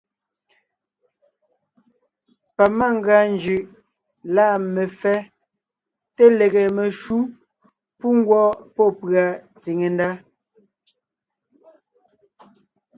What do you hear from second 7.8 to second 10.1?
pú ngwɔ́ pɔ́ pʉ̀a tsìŋe ndá.